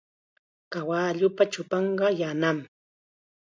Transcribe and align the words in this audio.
Kawalluupa 0.71 1.43
chupanqa 1.51 2.07
yanam. 2.19 2.57